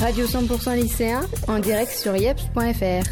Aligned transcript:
Radio 0.00 0.26
100% 0.26 0.76
lycéen, 0.76 1.22
en 1.48 1.58
direct 1.58 1.90
sur 1.92 2.14
yeps.fr. 2.16 3.08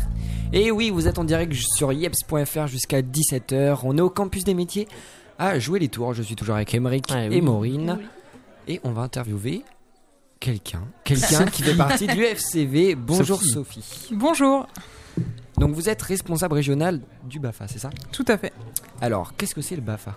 Et 0.52 0.70
oui, 0.70 0.90
vous 0.90 1.08
êtes 1.08 1.18
en 1.18 1.24
direct 1.24 1.52
sur 1.76 1.92
yeps.fr 1.92 2.66
jusqu'à 2.66 3.00
17h. 3.02 3.80
On 3.84 3.96
est 3.98 4.00
au 4.02 4.10
campus 4.10 4.44
des 4.44 4.54
métiers 4.54 4.86
à 5.38 5.58
jouer 5.58 5.78
les 5.78 5.88
tours. 5.88 6.14
Je 6.14 6.22
suis 6.22 6.36
toujours 6.36 6.54
avec 6.56 6.74
Emeric 6.74 7.06
Ah, 7.10 7.24
et 7.24 7.28
oui. 7.28 7.40
Maureen. 7.40 7.98
Et 8.68 8.80
on 8.84 8.92
va 8.92 9.02
interviewer 9.02 9.62
quelqu'un. 10.40 10.82
Quelqu'un 11.04 11.46
qui 11.46 11.62
fait 11.62 11.74
partie 11.76 12.06
du 12.06 12.22
FCV. 12.24 12.94
Bonjour 12.94 13.42
Sophie. 13.42 13.80
Sophie. 13.82 14.14
Bonjour, 14.14 14.66
Donc 15.58 15.74
vous 15.74 15.88
êtes 15.88 16.02
responsable 16.02 16.54
régional 16.54 17.00
du 17.24 17.38
BAFA, 17.40 17.66
c'est 17.68 17.78
ça? 17.78 17.90
Tout 18.12 18.24
à 18.28 18.36
fait. 18.36 18.52
Alors, 19.00 19.34
qu'est-ce 19.36 19.54
que 19.54 19.62
c'est 19.62 19.76
le 19.76 19.82
BAFA 19.82 20.16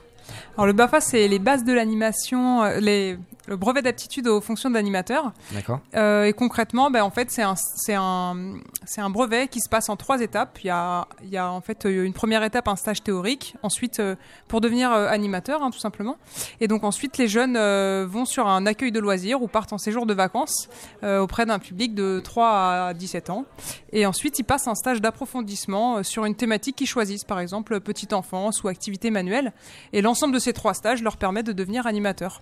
Alors 0.53 0.67
le 0.67 0.73
BAFA, 0.73 1.01
c'est 1.01 1.27
les 1.27 1.39
bases 1.39 1.63
de 1.63 1.73
l'animation, 1.73 2.63
euh, 2.63 2.79
les, 2.79 3.17
le 3.47 3.55
brevet 3.55 3.81
d'aptitude 3.81 4.27
aux 4.27 4.41
fonctions 4.41 4.69
d'animateur. 4.69 5.31
D'accord 5.53 5.79
Euh, 5.95 6.25
et 6.25 6.33
concrètement, 6.33 6.91
ben, 6.91 7.03
en 7.03 7.11
fait, 7.11 7.31
c'est 7.31 7.41
un, 7.41 7.55
c'est 7.55 7.95
un, 7.95 8.55
c'est 8.85 9.01
un 9.01 9.09
brevet 9.09 9.47
qui 9.47 9.61
se 9.61 9.69
passe 9.69 9.89
en 9.89 9.95
trois 9.95 10.21
étapes. 10.21 10.59
Il 10.63 10.68
y 10.68 10.69
a, 10.69 11.07
il 11.23 11.29
y 11.29 11.37
a 11.37 11.49
en 11.49 11.61
fait 11.61 11.85
euh, 11.85 12.04
une 12.04 12.13
première 12.13 12.43
étape, 12.43 12.68
un 12.68 12.75
stage 12.75 13.04
théorique. 13.04 13.55
Ensuite, 13.63 13.99
euh, 13.99 14.15
pour 14.49 14.59
devenir 14.59 14.91
euh, 14.91 15.07
animateur, 15.07 15.63
hein, 15.63 15.71
tout 15.71 15.79
simplement. 15.79 16.18
Et 16.59 16.68
donc 16.68 16.83
ensuite, 16.83 17.18
les 17.18 17.27
jeunes 17.27 17.57
vont 18.05 18.25
sur 18.25 18.47
un 18.47 18.65
accueil 18.65 18.91
de 18.91 18.99
loisirs 18.99 19.41
ou 19.41 19.47
partent 19.47 19.73
en 19.73 19.77
séjour 19.77 20.05
de 20.05 20.13
vacances 20.13 20.69
auprès 21.04 21.46
d'un 21.46 21.59
public 21.59 21.96
de 21.96 22.19
3 22.23 22.47
à 22.49 22.93
17 22.93 23.29
ans. 23.29 23.46
Et 23.93 24.05
ensuite, 24.05 24.39
ils 24.39 24.43
passent 24.43 24.68
un 24.68 24.75
stage 24.75 25.01
d'approfondissement 25.01 26.04
sur 26.04 26.25
une 26.25 26.35
thématique 26.35 26.75
qu'ils 26.75 26.87
choisissent, 26.87 27.23
par 27.23 27.39
exemple 27.39 27.79
petite 27.79 28.13
enfance 28.13 28.63
ou 28.63 28.68
activité 28.68 29.11
manuelle. 29.11 29.54
Et 29.93 30.01
l'ensemble 30.01 30.16
de 30.27 30.39
ces 30.39 30.53
trois 30.53 30.73
stages 30.73 31.03
leur 31.03 31.17
permet 31.17 31.43
de 31.43 31.51
devenir 31.51 31.85
animateur. 31.85 32.41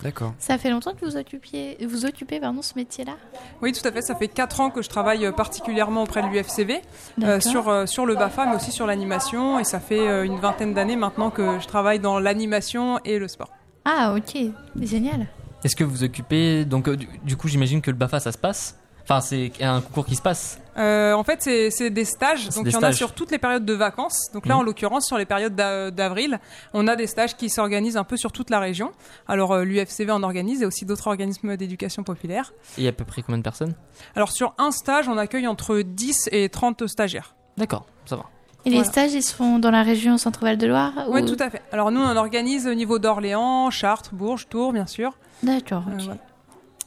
D'accord. 0.00 0.32
Ça 0.38 0.58
fait 0.58 0.70
longtemps 0.70 0.92
que 0.94 1.04
vous 1.04 1.16
occupiez, 1.16 1.76
vous 1.84 2.06
occupez 2.06 2.38
pardon, 2.38 2.62
ce 2.62 2.74
métier-là? 2.76 3.14
Oui, 3.60 3.72
tout 3.72 3.80
à 3.84 3.90
fait. 3.90 4.00
Ça 4.00 4.14
fait 4.14 4.28
4 4.28 4.60
ans 4.60 4.70
que 4.70 4.80
je 4.80 4.88
travaille 4.88 5.26
euh, 5.26 5.32
particulièrement 5.32 6.04
auprès 6.04 6.22
de 6.22 6.28
l'UFCV, 6.28 6.82
euh, 7.24 7.40
sur, 7.40 7.68
euh, 7.68 7.84
sur 7.86 8.06
le 8.06 8.14
BAFA, 8.14 8.46
mais 8.46 8.54
aussi 8.54 8.70
sur 8.70 8.86
l'animation. 8.86 9.58
Et 9.58 9.64
ça 9.64 9.80
fait 9.80 9.98
euh, 10.06 10.22
une 10.24 10.38
vingtaine 10.38 10.72
d'années 10.72 10.94
maintenant 10.94 11.30
que 11.30 11.58
je 11.58 11.66
travaille 11.66 11.98
dans 11.98 12.20
l'animation 12.20 13.00
et 13.04 13.18
le 13.18 13.26
sport. 13.26 13.50
Ah, 13.84 14.14
ok, 14.16 14.38
génial. 14.80 15.26
Est-ce 15.64 15.74
que 15.74 15.82
vous 15.82 16.04
occupez 16.04 16.64
donc 16.64 16.86
euh, 16.86 16.94
du, 16.96 17.08
du 17.24 17.36
coup 17.36 17.48
j'imagine 17.48 17.82
que 17.82 17.90
le 17.90 17.96
Bafa 17.96 18.20
ça 18.20 18.30
se 18.30 18.38
passe? 18.38 18.78
Enfin 19.10 19.20
c'est 19.22 19.50
un 19.62 19.80
concours 19.80 20.04
qui 20.04 20.16
se 20.16 20.20
passe. 20.22 20.60
Euh, 20.76 21.14
en 21.14 21.24
fait, 21.24 21.40
c'est 21.70 21.88
des 21.90 22.04
stages. 22.04 22.50
Donc, 22.50 22.66
il 22.66 22.72
y 22.72 22.76
en 22.76 22.82
a 22.82 22.92
sur 22.92 23.12
toutes 23.12 23.30
les 23.30 23.38
périodes 23.38 23.64
de 23.64 23.72
vacances. 23.72 24.30
Donc 24.34 24.46
là, 24.46 24.54
Mhm. 24.54 24.60
en 24.60 24.62
l'occurrence, 24.64 25.06
sur 25.06 25.16
les 25.18 25.24
périodes 25.24 25.54
d'a- 25.56 25.90
d'avril, 25.90 26.38
on 26.74 26.86
a 26.86 26.94
des 26.94 27.06
stages 27.08 27.36
qui 27.36 27.48
s'organisent 27.48 27.96
un 27.96 28.04
peu 28.04 28.16
sur 28.18 28.30
toute 28.32 28.50
la 28.50 28.60
région. 28.60 28.92
Alors, 29.26 29.52
euh, 29.52 29.64
l'UFCV 29.64 30.12
en 30.12 30.22
organise 30.22 30.62
et 30.62 30.66
aussi 30.66 30.84
d'autres 30.84 31.06
organismes 31.08 31.56
d'éducation 31.56 32.04
populaire. 32.04 32.52
Et 32.76 32.82
il 32.82 32.84
y 32.84 32.86
a 32.86 32.90
à 32.90 32.92
peu 32.92 33.04
près 33.04 33.22
combien 33.22 33.38
de 33.38 33.42
personnes? 33.42 33.74
Alors, 34.14 34.30
sur 34.30 34.54
un 34.58 34.70
stage, 34.70 35.08
on 35.08 35.16
accueille 35.18 35.48
entre 35.48 35.80
10 35.80 36.28
et 36.30 36.48
30 36.50 36.86
stagiaires. 36.86 37.34
D'accord, 37.56 37.86
ça 38.04 38.16
va. 38.16 38.26
Et 38.66 38.70
les 38.70 38.76
Voilà. 38.76 38.90
stages, 38.92 39.14
ils 39.14 39.22
se 39.22 39.34
font 39.34 39.58
dans 39.58 39.70
la 39.72 39.82
région 39.82 40.18
Centre-Val 40.18 40.58
de 40.58 40.66
Loire 40.66 40.92
Oui, 41.08 41.22
ou- 41.22 41.26
tout 41.26 41.42
à 41.42 41.48
fait. 41.50 41.62
Alors, 41.72 41.90
nous, 41.90 42.00
on 42.00 42.16
organise 42.16 42.66
au 42.68 42.74
niveau 42.74 42.98
d'Orléans, 42.98 43.70
Chartres, 43.70 44.14
Bourges, 44.14 44.46
Tours, 44.48 44.72
bien 44.74 44.86
sûr. 44.86 45.16
D'accord, 45.42 45.84
Euh, 45.88 45.96
voilà. 45.98 46.20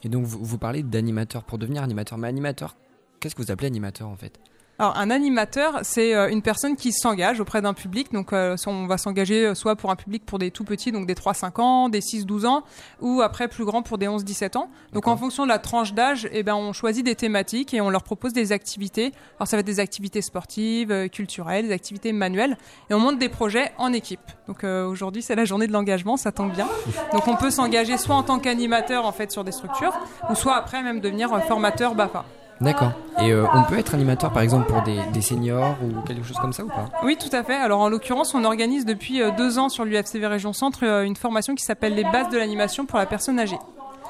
Et 0.03 0.09
donc 0.09 0.25
vous, 0.25 0.43
vous 0.43 0.57
parlez 0.57 0.83
d'animateur 0.83 1.43
pour 1.43 1.57
devenir 1.57 1.83
animateur. 1.83 2.17
Mais 2.17 2.27
animateur, 2.27 2.75
qu'est-ce 3.19 3.35
que 3.35 3.41
vous 3.41 3.51
appelez 3.51 3.67
animateur 3.67 4.07
en 4.07 4.15
fait? 4.15 4.39
Alors, 4.81 4.97
un 4.97 5.11
animateur, 5.11 5.81
c'est 5.83 6.15
euh, 6.15 6.31
une 6.31 6.41
personne 6.41 6.75
qui 6.75 6.91
s'engage 6.91 7.39
auprès 7.39 7.61
d'un 7.61 7.75
public. 7.75 8.11
Donc, 8.11 8.33
euh, 8.33 8.55
on 8.65 8.87
va 8.87 8.97
s'engager 8.97 9.45
euh, 9.45 9.53
soit 9.53 9.75
pour 9.75 9.91
un 9.91 9.95
public 9.95 10.25
pour 10.25 10.39
des 10.39 10.49
tout 10.49 10.63
petits, 10.63 10.91
donc 10.91 11.05
des 11.05 11.13
3-5 11.13 11.61
ans, 11.61 11.87
des 11.87 11.99
6-12 11.99 12.47
ans, 12.47 12.63
ou 12.99 13.21
après 13.21 13.47
plus 13.47 13.63
grand 13.63 13.83
pour 13.83 13.99
des 13.99 14.07
11-17 14.07 14.57
ans. 14.57 14.71
Donc, 14.93 15.07
en 15.07 15.15
fonction 15.15 15.43
de 15.43 15.49
la 15.49 15.59
tranche 15.59 15.93
d'âge, 15.93 16.27
eh 16.31 16.41
ben, 16.41 16.55
on 16.55 16.73
choisit 16.73 17.05
des 17.05 17.13
thématiques 17.13 17.75
et 17.75 17.79
on 17.79 17.91
leur 17.91 18.01
propose 18.01 18.33
des 18.33 18.53
activités. 18.53 19.13
Alors, 19.37 19.47
ça 19.47 19.55
va 19.55 19.59
être 19.59 19.67
des 19.67 19.79
activités 19.79 20.23
sportives, 20.23 21.09
culturelles, 21.09 21.67
des 21.67 21.73
activités 21.73 22.11
manuelles, 22.11 22.57
et 22.89 22.95
on 22.95 22.99
monte 22.99 23.19
des 23.19 23.29
projets 23.29 23.73
en 23.77 23.93
équipe. 23.93 24.31
Donc, 24.47 24.63
euh, 24.63 24.87
aujourd'hui, 24.87 25.21
c'est 25.21 25.35
la 25.35 25.45
journée 25.45 25.67
de 25.67 25.73
l'engagement, 25.73 26.17
ça 26.17 26.31
tombe 26.31 26.53
bien. 26.53 26.67
Donc, 27.13 27.27
on 27.27 27.35
peut 27.35 27.51
s'engager 27.51 27.99
soit 27.99 28.15
en 28.15 28.23
tant 28.23 28.39
qu'animateur, 28.39 29.05
en 29.05 29.11
fait, 29.11 29.31
sur 29.31 29.43
des 29.43 29.51
structures, 29.51 29.93
ou 30.31 30.33
soit 30.33 30.55
après 30.55 30.81
même 30.81 31.01
devenir 31.01 31.29
formateur 31.43 31.93
BAFA. 31.93 32.25
D'accord. 32.61 32.91
Et 33.19 33.31
euh, 33.31 33.45
on 33.53 33.63
peut 33.63 33.77
être 33.77 33.95
animateur 33.95 34.31
par 34.31 34.43
exemple 34.43 34.71
pour 34.71 34.83
des, 34.83 34.99
des 35.13 35.21
seniors 35.21 35.75
ou 35.83 36.01
quelque 36.01 36.25
chose 36.25 36.37
comme 36.37 36.53
ça 36.53 36.63
ou 36.63 36.67
pas? 36.67 36.89
Oui, 37.03 37.17
tout 37.17 37.35
à 37.35 37.43
fait. 37.43 37.55
Alors 37.55 37.81
en 37.81 37.89
l'occurrence, 37.89 38.35
on 38.35 38.43
organise 38.43 38.85
depuis 38.85 39.21
euh, 39.21 39.31
deux 39.35 39.57
ans 39.57 39.67
sur 39.67 39.83
l'UFCV 39.83 40.27
Région 40.27 40.53
Centre 40.53 40.85
euh, 40.85 41.03
une 41.03 41.15
formation 41.15 41.55
qui 41.55 41.63
s'appelle 41.63 41.95
les 41.95 42.03
bases 42.03 42.29
de 42.29 42.37
l'animation 42.37 42.85
pour 42.85 42.99
la 42.99 43.07
personne 43.07 43.39
âgée, 43.39 43.57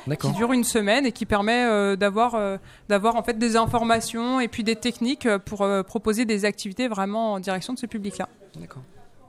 qui 0.04 0.10
D'accord. 0.10 0.32
dure 0.32 0.52
une 0.52 0.66
semaine 0.66 1.06
et 1.06 1.14
qui 1.14 1.26
permet 1.26 1.64
euh, 1.64 1.96
d'avoir 1.96 2.36
euh, 2.36 2.58
d'avoir 2.90 3.16
en 3.16 3.24
fait 3.24 3.38
des 3.38 3.56
informations 3.56 4.40
et 4.42 4.50
puis 4.50 4.64
des 4.64 4.76
techniques 4.76 5.26
euh, 5.26 5.40
pour 5.40 5.62
euh, 5.62 5.82
proposer 5.82 6.26
des 6.26 6.44
activités 6.44 6.90
vraiment 6.90 7.34
en 7.34 7.40
direction 7.40 7.74
de 7.74 7.80
ce 7.80 7.86
public-là. 7.86 8.28
D'accord. 8.60 8.84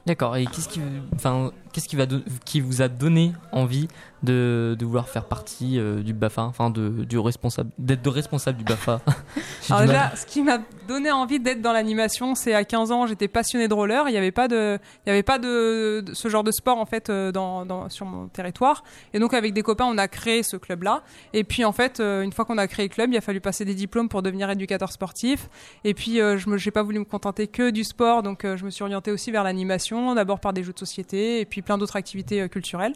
D'accord. 0.04 0.36
Et 0.36 0.46
qu'est-ce 0.46 0.68
qui, 0.68 0.80
enfin, 1.14 1.52
qu'est-ce 1.72 1.88
qui 1.88 1.94
va, 1.94 2.06
qui 2.44 2.60
vous 2.60 2.82
a 2.82 2.88
donné 2.88 3.32
envie 3.52 3.86
de, 4.22 4.76
de 4.78 4.84
vouloir 4.84 5.08
faire 5.08 5.24
partie 5.24 5.78
euh, 5.78 6.02
du 6.02 6.12
Bafa, 6.14 6.42
enfin 6.42 6.70
de, 6.70 7.04
du 7.04 7.18
responsable, 7.18 7.70
d'être 7.78 8.02
de 8.02 8.08
responsable 8.08 8.58
du 8.58 8.64
Bafa 8.64 9.00
Alors 9.68 9.80
mal. 9.80 9.86
déjà, 9.88 10.16
ce 10.16 10.26
qui 10.26 10.42
m'a 10.42 10.58
donné 10.88 11.10
envie 11.10 11.40
d'être 11.40 11.60
dans 11.60 11.72
l'animation, 11.72 12.34
c'est 12.34 12.54
à 12.54 12.64
15 12.64 12.92
ans, 12.92 13.06
j'étais 13.06 13.28
passionnée 13.28 13.68
de 13.68 13.74
roller. 13.74 14.04
Il 14.08 14.12
n'y 14.12 14.18
avait 14.18 14.30
pas 14.32 14.48
de, 14.48 14.78
il 15.06 15.08
y 15.08 15.12
avait 15.12 15.22
pas 15.22 15.38
de, 15.38 16.00
de 16.06 16.14
ce 16.14 16.28
genre 16.28 16.44
de 16.44 16.52
sport 16.52 16.78
en 16.78 16.86
fait 16.86 17.10
euh, 17.10 17.32
dans, 17.32 17.64
dans- 17.66 17.88
sur 17.88 18.06
mon 18.06 18.28
territoire. 18.28 18.84
Et 19.12 19.18
donc 19.18 19.34
avec 19.34 19.54
des 19.54 19.62
copains, 19.62 19.86
on 19.86 19.98
a 19.98 20.08
créé 20.08 20.42
ce 20.42 20.56
club-là. 20.56 21.02
Et 21.32 21.44
puis 21.44 21.64
en 21.64 21.72
fait, 21.72 22.00
euh, 22.00 22.22
une 22.22 22.32
fois 22.32 22.44
qu'on 22.44 22.58
a 22.58 22.66
créé 22.66 22.86
le 22.88 22.92
club, 22.94 23.10
il 23.12 23.16
a 23.16 23.20
fallu 23.20 23.40
passer 23.40 23.64
des 23.64 23.74
diplômes 23.74 24.08
pour 24.08 24.22
devenir 24.22 24.48
éducateur 24.50 24.92
sportif. 24.92 25.48
Et 25.84 25.94
puis 25.94 26.16
je 26.18 26.56
j'ai 26.56 26.70
pas 26.70 26.82
voulu 26.82 26.98
me 27.00 27.04
contenter 27.04 27.46
que 27.48 27.70
du 27.70 27.82
sport, 27.82 28.22
donc 28.22 28.44
je 28.44 28.64
me 28.64 28.70
suis 28.70 28.82
orientée 28.84 29.10
aussi 29.10 29.30
vers 29.30 29.42
l'animation, 29.42 30.14
d'abord 30.14 30.38
par 30.38 30.52
des 30.52 30.62
jeux 30.62 30.72
de 30.72 30.78
société 30.78 31.40
et 31.40 31.44
puis 31.44 31.62
plein 31.62 31.78
d'autres 31.78 31.96
activités 31.96 32.48
culturelles. 32.48 32.92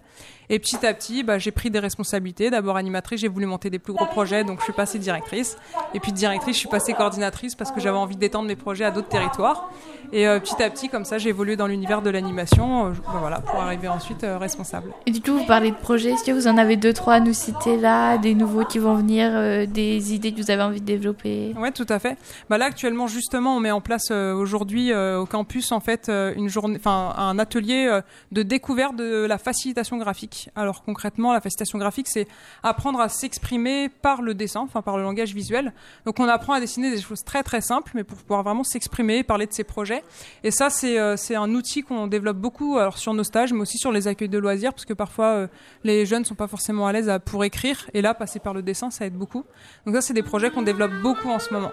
Et 0.51 0.59
petit 0.59 0.85
à 0.87 0.95
petit, 0.95 1.16
bah, 1.23 1.39
j'ai 1.39 1.51
pris 1.51 1.71
des 1.71 1.79
responsabilités. 1.79 2.51
D'abord 2.51 2.77
animatrice, 2.77 3.21
j'ai 3.21 3.29
voulu 3.29 3.47
monter 3.47 3.71
des 3.71 3.79
plus 3.79 3.93
gros 3.93 4.07
projets, 4.07 4.45
donc 4.45 4.59
je 4.61 4.65
suis 4.65 4.73
passée 4.73 4.99
directrice. 4.99 5.57
Et 5.95 6.01
puis 6.01 6.13
de 6.13 6.17
directrice, 6.17 6.55
je 6.55 6.61
suis 6.61 6.69
passée 6.69 6.93
coordinatrice 6.93 7.55
parce 7.55 7.73
que 7.73 7.81
j'avais 7.81 7.99
envie 7.99 8.17
d'étendre 8.17 8.49
mes 8.49 8.57
projets 8.57 8.85
à 8.85 8.91
d'autres 8.91 9.09
territoires. 9.09 9.71
Et 10.13 10.27
euh, 10.27 10.39
petit 10.39 10.63
à 10.63 10.71
petit, 10.71 10.89
comme 10.89 11.05
ça, 11.05 11.19
j'ai 11.19 11.31
évolué 11.31 11.57
dans 11.57 11.67
l'univers 11.67 12.03
de 12.03 12.11
l'animation, 12.11 12.87
euh, 12.87 12.91
bah, 13.07 13.19
voilà, 13.21 13.41
pour 13.41 13.57
arriver 13.61 13.89
ensuite 13.89 14.25
euh, 14.25 14.39
responsable. 14.39 14.93
Et 15.07 15.11
du 15.11 15.21
coup, 15.21 15.33
vous 15.33 15.45
parlez 15.45 15.71
de 15.71 15.77
projets. 15.77 16.11
Est-ce 16.11 16.25
que 16.25 16.33
vous 16.33 16.47
en 16.47 16.57
avez 16.57 16.77
deux, 16.77 16.93
trois 16.93 17.15
à 17.15 17.21
nous 17.21 17.33
citer 17.33 17.77
là 17.77 18.19
Des 18.19 18.35
nouveaux 18.35 18.65
qui 18.65 18.79
vont 18.79 18.95
venir 18.95 19.67
Des 19.67 20.15
idées 20.15 20.33
que 20.33 20.41
vous 20.41 20.51
avez 20.51 20.63
envie 20.63 20.81
de 20.81 20.87
développer? 20.87 21.55
Ouais, 21.59 21.73
tout 21.73 21.87
à 21.89 21.99
fait. 21.99 22.17
Bah 22.49 22.59
là, 22.59 22.67
actuellement, 22.67 23.07
justement, 23.07 23.57
on 23.57 23.61
met 23.61 23.71
en 23.71 23.81
place 23.81 24.11
aujourd'hui 24.11 24.95
au 24.95 25.27
campus, 25.27 25.73
en 25.73 25.81
fait, 25.81 26.09
une 26.09 26.49
journée, 26.49 26.77
enfin, 26.79 27.15
un 27.17 27.39
atelier 27.39 28.01
de 28.33 28.43
découverte 28.43 28.97
de 28.97 29.27
la 29.27 29.39
facilitation 29.39 29.97
graphique. 29.97 30.51
Alors 30.55 30.83
concrètement, 30.83 31.06
la 31.33 31.41
facilitation 31.41 31.79
graphique, 31.79 32.09
c'est 32.09 32.27
apprendre 32.63 33.01
à 33.01 33.09
s'exprimer 33.09 33.89
par 33.89 34.23
le 34.23 34.35
dessin, 34.35 34.61
enfin 34.61 34.83
par 34.83 34.97
le 34.97 35.03
langage 35.03 35.35
visuel. 35.35 35.73
Donc, 36.05 36.21
on 36.21 36.29
apprend 36.29 36.53
à 36.53 36.61
dessiner 36.61 36.91
des 36.91 37.01
choses 37.01 37.25
très 37.25 37.43
très 37.43 37.61
simples, 37.61 37.93
mais 37.95 38.05
pour 38.05 38.19
pouvoir 38.19 38.43
vraiment 38.43 38.65
s'exprimer, 38.65 39.23
parler 39.23 39.47
de 39.47 39.53
ses 39.53 39.65
projets. 39.65 40.03
Et 40.45 40.51
ça, 40.51 40.71
c'est 40.71 40.99
euh, 40.99 41.17
un 41.31 41.55
outil 41.55 41.83
qu'on 41.83 42.07
développe 42.07 42.39
beaucoup, 42.39 42.79
sur 42.97 43.15
nos 43.15 43.25
stages, 43.25 43.53
mais 43.53 43.61
aussi 43.61 43.79
sur 43.79 43.93
les 43.93 44.09
accueils 44.09 44.29
de 44.29 44.39
loisirs, 44.39 44.73
parce 44.73 44.85
que 44.85 44.95
parfois 44.95 45.27
euh, 45.27 45.47
les 45.85 46.07
jeunes 46.07 46.25
sont 46.25 46.35
pas 46.35 46.49
forcément 46.49 46.87
à 46.87 46.93
l'aise 46.93 47.11
pour 47.25 47.45
écrire, 47.45 47.89
et 47.95 48.03
là, 48.03 48.15
passer 48.15 48.39
par 48.39 48.55
le 48.55 48.63
dessin, 48.63 48.91
ça 48.91 49.07
aide 49.07 49.15
beaucoup. 49.15 49.45
Donc 49.85 49.95
ça, 49.95 50.01
c'est 50.01 50.15
des 50.15 50.23
projets 50.23 50.51
qu'on 50.51 50.63
développe 50.63 50.93
beaucoup 51.03 51.29
en 51.29 51.39
ce 51.39 51.53
moment. 51.53 51.73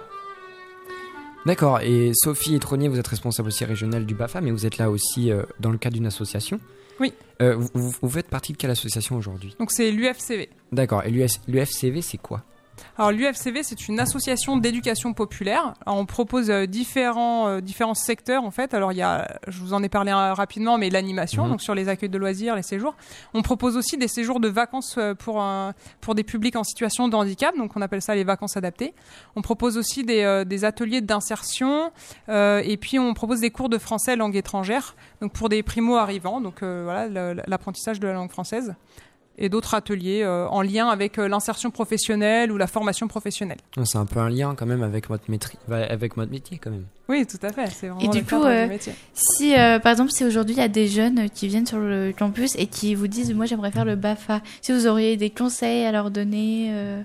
D'accord. 1.46 1.82
Et 1.82 2.12
Sophie 2.14 2.56
Etronier, 2.56 2.88
vous 2.88 3.00
êtes 3.00 3.08
responsable 3.08 3.50
aussi 3.50 3.66
régional 3.66 4.06
du 4.06 4.16
BAFA, 4.16 4.40
mais 4.40 4.52
vous 4.52 4.66
êtes 4.66 4.78
là 4.78 4.90
aussi 4.90 5.30
euh, 5.30 5.44
dans 5.60 5.72
le 5.72 5.78
cadre 5.78 5.96
d'une 5.96 6.06
association. 6.06 6.60
Oui. 7.00 7.14
Euh, 7.42 7.56
vous, 7.74 7.94
vous- 8.02 8.10
faites 8.10 8.28
partie 8.30 8.54
de 8.54 8.58
quelle 8.58 8.72
association 8.72 9.16
aujourd'hui? 9.16 9.56
Donc 9.60 9.72
c'est 9.72 9.92
l'UFCV. 9.92 10.50
D'accord. 10.72 11.04
Et 11.06 11.12
l'UFCV, 11.12 12.02
c'est 12.02 12.18
quoi? 12.20 12.44
Alors 12.98 13.12
l'UFCV, 13.12 13.64
c'est 13.64 13.88
une 13.88 14.00
association 14.00 14.58
d'éducation 14.58 15.14
populaire. 15.14 15.74
Alors, 15.86 15.98
on 15.98 16.06
propose 16.06 16.50
euh, 16.50 16.66
différents, 16.66 17.48
euh, 17.48 17.62
différents 17.62 17.94
secteurs 17.96 18.44
en 18.44 18.52
fait. 18.52 18.74
Alors 18.74 18.92
il 18.92 18.98
y 18.98 19.02
a, 19.02 19.40
je 19.48 19.60
vous 19.60 19.74
en 19.74 19.82
ai 19.82 19.90
parlé 19.90 20.12
euh, 20.12 20.34
rapidement, 20.34 20.78
mais 20.78 20.90
l'animation, 20.90 21.44
Mhm. 21.46 21.52
donc 21.52 21.62
sur 21.62 21.74
les 21.76 21.90
accueils 21.90 22.10
de 22.10 22.18
loisirs, 22.18 22.56
les 22.56 22.62
séjours. 22.62 22.96
On 23.34 23.42
propose 23.42 23.78
aussi 23.78 23.98
des 23.98 24.08
séjours 24.08 24.40
de 24.40 24.48
vacances 24.48 25.00
pour, 25.20 25.44
pour 26.02 26.16
des 26.16 26.24
publics 26.24 26.56
en 26.56 26.64
situation 26.64 27.08
de 27.08 27.16
handicap, 27.16 27.56
donc 27.58 27.76
on 27.76 27.82
appelle 27.82 28.02
ça 28.02 28.16
les 28.16 28.24
vacances 28.24 28.58
adaptées. 28.58 28.94
On 29.36 29.42
propose 29.42 29.78
aussi 29.78 30.04
des, 30.04 30.44
des 30.46 30.66
ateliers 30.66 31.02
d'insertion 31.02 31.92
et 32.30 32.78
puis 32.80 33.00
on 33.00 33.14
propose 33.14 33.40
des 33.40 33.50
cours 33.52 33.70
de 33.70 33.78
français 33.78 34.16
langue 34.16 34.36
étrangère, 34.36 34.96
donc 35.22 35.34
pour 35.34 35.50
des 35.50 35.64
primo-arrivants, 35.64 36.42
donc 36.42 36.62
voilà 36.64 37.08
l'apprentissage 37.48 38.00
de 38.00 38.08
la 38.08 38.14
langue 38.14 38.32
française. 38.32 38.76
Et 39.38 39.50
d'autres 39.50 39.74
ateliers 39.74 40.22
euh, 40.22 40.48
en 40.48 40.62
lien 40.62 40.88
avec 40.90 41.18
euh, 41.18 41.28
l'insertion 41.28 41.72
professionnelle 41.72 42.52
ou 42.52 42.58
la 42.58 42.68
formation 42.68 43.08
professionnelle. 43.08 43.58
Non, 43.78 43.86
C'est 43.86 43.98
un 43.98 44.06
peu 44.06 44.20
un 44.20 44.30
lien 44.30 44.54
quand 44.56 44.68
même 44.68 44.84
avec 44.84 45.10
votre, 45.10 45.24
maîtrise, 45.30 45.60
avec 45.72 46.16
votre 46.16 46.32
métier 46.32 46.60
quand 46.60 46.70
même. 46.70 46.86
Oui, 47.10 47.26
tout 47.26 47.40
à 47.42 47.52
fait. 47.52 47.68
C'est 47.72 47.88
vraiment 47.88 48.02
Et 48.02 48.16
du 48.16 48.24
coup, 48.24 48.44
euh, 48.44 48.68
métier. 48.68 48.94
Si, 49.14 49.58
euh, 49.58 49.80
par 49.80 49.92
exemple, 49.92 50.12
si 50.12 50.24
aujourd'hui 50.24 50.56
il 50.56 50.60
y 50.60 50.64
a 50.64 50.68
des 50.68 50.88
jeunes 50.88 51.30
qui 51.32 51.48
viennent 51.48 51.66
sur 51.66 51.80
le 51.80 52.14
campus 52.18 52.56
et 52.58 52.68
qui 52.68 52.94
vous 52.96 53.08
disent 53.08 53.34
Moi 53.34 53.46
j'aimerais 53.46 53.72
faire 53.72 53.86
le 53.86 53.96
BAFA, 53.96 54.42
si 54.62 54.72
vous 54.72 54.86
auriez 54.86 55.18
des 55.18 55.32
conseils 55.32 55.86
à 55.86 55.92
leur 55.92 56.12
donner 56.12 56.70
euh, 56.72 57.02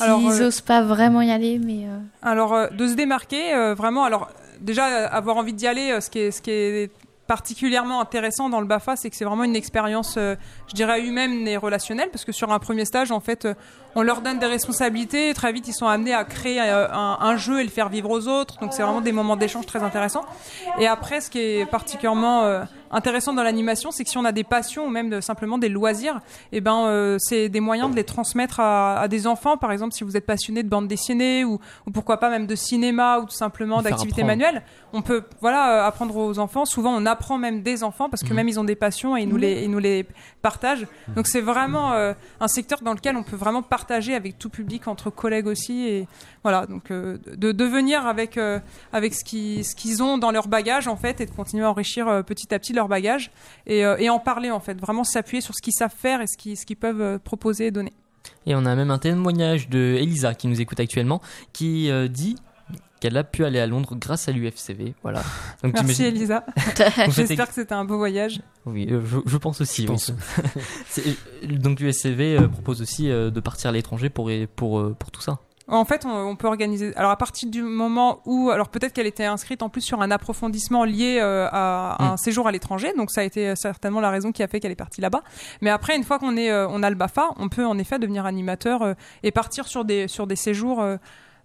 Alors, 0.00 0.18
S'ils 0.18 0.42
euh, 0.42 0.48
osent 0.48 0.60
pas 0.62 0.82
vraiment 0.82 1.22
y 1.22 1.30
aller, 1.30 1.58
mais 1.58 1.84
euh, 1.86 1.98
Alors, 2.22 2.52
euh, 2.52 2.68
de 2.68 2.88
se 2.88 2.94
démarquer, 2.94 3.54
euh, 3.54 3.74
vraiment, 3.74 4.04
alors 4.04 4.28
déjà, 4.60 4.88
euh, 4.88 5.08
avoir 5.10 5.36
envie 5.36 5.52
d'y 5.52 5.66
aller, 5.66 5.90
euh, 5.92 6.00
ce, 6.00 6.10
qui 6.10 6.18
est, 6.18 6.30
ce 6.30 6.42
qui 6.42 6.50
est 6.50 6.90
particulièrement 7.30 8.00
intéressant 8.00 8.48
dans 8.48 8.60
le 8.60 8.66
BAFA, 8.66 8.96
c'est 8.96 9.08
que 9.08 9.14
c'est 9.14 9.24
vraiment 9.24 9.44
une 9.44 9.54
expérience, 9.54 10.16
euh, 10.16 10.34
je 10.66 10.74
dirais, 10.74 11.00
humaine 11.00 11.46
et 11.46 11.56
relationnelle, 11.56 12.08
parce 12.10 12.24
que 12.24 12.32
sur 12.32 12.50
un 12.50 12.58
premier 12.58 12.84
stage, 12.84 13.12
en 13.12 13.20
fait, 13.20 13.44
euh, 13.44 13.54
on 13.94 14.02
leur 14.02 14.20
donne 14.20 14.40
des 14.40 14.46
responsabilités, 14.46 15.28
et 15.28 15.34
très 15.34 15.52
vite, 15.52 15.68
ils 15.68 15.72
sont 15.72 15.86
amenés 15.86 16.12
à 16.12 16.24
créer 16.24 16.60
euh, 16.60 16.88
un, 16.92 17.18
un 17.20 17.36
jeu 17.36 17.60
et 17.60 17.62
le 17.62 17.70
faire 17.70 17.88
vivre 17.88 18.10
aux 18.10 18.26
autres, 18.26 18.58
donc 18.58 18.72
c'est 18.72 18.82
vraiment 18.82 19.00
des 19.00 19.12
moments 19.12 19.36
d'échange 19.36 19.64
très 19.64 19.80
intéressants. 19.84 20.24
Et 20.80 20.88
après, 20.88 21.20
ce 21.20 21.30
qui 21.30 21.38
est 21.38 21.66
particulièrement 21.66 22.64
intéressant 22.90 23.32
dans 23.32 23.42
l'animation, 23.42 23.90
c'est 23.90 24.04
que 24.04 24.10
si 24.10 24.18
on 24.18 24.24
a 24.24 24.32
des 24.32 24.44
passions 24.44 24.86
ou 24.86 24.90
même 24.90 25.10
de, 25.10 25.20
simplement 25.20 25.58
des 25.58 25.68
loisirs, 25.68 26.20
et 26.52 26.60
ben 26.60 26.86
euh, 26.86 27.16
c'est 27.20 27.48
des 27.48 27.60
moyens 27.60 27.90
de 27.90 27.96
les 27.96 28.04
transmettre 28.04 28.60
à, 28.60 29.00
à 29.00 29.08
des 29.08 29.26
enfants. 29.26 29.56
Par 29.56 29.72
exemple, 29.72 29.94
si 29.94 30.04
vous 30.04 30.16
êtes 30.16 30.26
passionné 30.26 30.62
de 30.62 30.68
bande 30.68 30.88
dessinée 30.88 31.44
ou, 31.44 31.58
ou 31.86 31.90
pourquoi 31.90 32.18
pas 32.18 32.30
même 32.30 32.46
de 32.46 32.54
cinéma 32.54 33.18
ou 33.18 33.24
tout 33.26 33.30
simplement 33.30 33.82
d'activités 33.82 34.24
manuelles, 34.24 34.62
on 34.92 35.02
peut 35.02 35.22
voilà 35.40 35.84
euh, 35.84 35.86
apprendre 35.86 36.16
aux 36.16 36.38
enfants. 36.38 36.64
Souvent, 36.64 36.92
on 36.94 37.06
apprend 37.06 37.38
même 37.38 37.62
des 37.62 37.84
enfants 37.84 38.08
parce 38.08 38.22
que 38.22 38.30
Mhm. 38.30 38.36
même 38.36 38.48
ils 38.48 38.60
ont 38.60 38.64
des 38.64 38.76
passions 38.76 39.16
et 39.16 39.22
ils 39.22 39.28
nous 39.28 39.36
les 39.36 39.62
ils 39.64 39.70
nous 39.70 39.78
les 39.78 40.06
partagent. 40.42 40.86
Donc 41.14 41.26
c'est 41.26 41.40
vraiment 41.40 41.92
euh, 41.92 42.12
un 42.40 42.48
secteur 42.48 42.80
dans 42.82 42.92
lequel 42.94 43.16
on 43.16 43.22
peut 43.22 43.36
vraiment 43.36 43.62
partager 43.62 44.14
avec 44.14 44.38
tout 44.38 44.48
public, 44.50 44.88
entre 44.88 45.10
collègues 45.10 45.46
aussi 45.46 45.86
et 45.86 46.08
voilà 46.42 46.66
donc 46.66 46.90
euh, 46.90 47.18
de 47.36 47.52
devenir 47.52 48.06
avec 48.06 48.36
euh, 48.38 48.58
avec 48.92 49.14
ce 49.14 49.24
qui 49.24 49.62
ce 49.64 49.74
qu'ils 49.76 50.02
ont 50.02 50.18
dans 50.18 50.30
leur 50.30 50.48
bagage 50.48 50.88
en 50.88 50.96
fait 50.96 51.20
et 51.20 51.26
de 51.26 51.30
continuer 51.30 51.64
à 51.64 51.70
enrichir 51.70 52.08
euh, 52.08 52.22
petit 52.22 52.54
à 52.54 52.58
petit 52.58 52.72
leur 52.72 52.79
bagage 52.88 53.30
et, 53.66 53.84
euh, 53.84 53.96
et 53.98 54.08
en 54.10 54.18
parler 54.18 54.50
en 54.50 54.60
fait 54.60 54.80
vraiment 54.80 55.04
s'appuyer 55.04 55.40
sur 55.40 55.54
ce 55.54 55.62
qu'ils 55.62 55.72
savent 55.72 55.94
faire 55.96 56.20
et 56.20 56.26
ce 56.26 56.36
qu'ils 56.36 56.56
ce 56.56 56.64
qu'ils 56.66 56.76
peuvent 56.76 57.00
euh, 57.00 57.18
proposer 57.18 57.66
et 57.66 57.70
donner. 57.70 57.92
Et 58.46 58.54
on 58.54 58.64
a 58.66 58.74
même 58.74 58.90
un 58.90 58.98
témoignage 58.98 59.68
de 59.68 59.96
Elisa 59.98 60.34
qui 60.34 60.46
nous 60.48 60.60
écoute 60.60 60.80
actuellement 60.80 61.20
qui 61.52 61.90
euh, 61.90 62.08
dit 62.08 62.36
qu'elle 63.00 63.16
a 63.16 63.24
pu 63.24 63.46
aller 63.46 63.58
à 63.58 63.66
Londres 63.66 63.96
grâce 63.98 64.28
à 64.28 64.32
l'UFCV. 64.32 64.94
Voilà. 65.02 65.22
Donc 65.62 65.72
Merci 65.72 66.04
Elisa. 66.04 66.44
J'espère 67.08 67.48
que 67.48 67.54
c'était 67.54 67.72
un 67.74 67.84
beau 67.86 67.96
voyage. 67.96 68.42
Oui, 68.66 68.86
euh, 68.90 69.00
je, 69.06 69.18
je 69.24 69.36
pense 69.38 69.60
aussi. 69.62 69.82
Je 69.86 69.88
oui. 69.88 69.94
pense. 69.94 70.12
C'est- 70.88 71.16
donc 71.46 71.80
l'USCV 71.80 72.36
euh, 72.36 72.48
propose 72.48 72.82
aussi 72.82 73.10
euh, 73.10 73.30
de 73.30 73.40
partir 73.40 73.70
à 73.70 73.72
l'étranger 73.72 74.10
pour, 74.10 74.30
pour, 74.54 74.78
euh, 74.80 74.94
pour 74.98 75.10
tout 75.10 75.22
ça. 75.22 75.38
En 75.70 75.84
fait, 75.84 76.04
on, 76.04 76.10
on 76.10 76.36
peut 76.36 76.46
organiser. 76.48 76.92
Alors, 76.96 77.10
à 77.10 77.16
partir 77.16 77.48
du 77.48 77.62
moment 77.62 78.20
où, 78.26 78.50
alors 78.50 78.68
peut-être 78.68 78.92
qu'elle 78.92 79.06
était 79.06 79.24
inscrite 79.24 79.62
en 79.62 79.68
plus 79.68 79.80
sur 79.82 80.02
un 80.02 80.10
approfondissement 80.10 80.84
lié 80.84 81.18
euh, 81.20 81.46
à, 81.50 81.92
à 81.98 82.04
un 82.10 82.14
Mm. 82.14 82.16
séjour 82.18 82.48
à 82.48 82.52
l'étranger, 82.52 82.92
donc 82.96 83.10
ça 83.10 83.20
a 83.20 83.24
été 83.24 83.48
euh, 83.50 83.54
certainement 83.54 84.00
la 84.00 84.10
raison 84.10 84.32
qui 84.32 84.42
a 84.42 84.48
fait 84.48 84.58
qu'elle 84.60 84.72
est 84.72 84.76
partie 84.76 85.00
là-bas. 85.00 85.22
Mais 85.60 85.70
après, 85.70 85.96
une 85.96 86.04
fois 86.04 86.18
qu'on 86.18 86.36
est, 86.36 86.50
euh, 86.50 86.66
on 86.68 86.82
a 86.82 86.90
le 86.90 86.96
Bafa, 86.96 87.30
on 87.36 87.48
peut 87.48 87.64
en 87.64 87.78
effet 87.78 87.98
devenir 87.98 88.26
animateur 88.26 88.82
euh, 88.82 88.94
et 89.22 89.30
partir 89.30 89.66
sur 89.68 89.84
des 89.84 90.08
sur 90.08 90.26
des 90.26 90.36
séjours. 90.36 90.84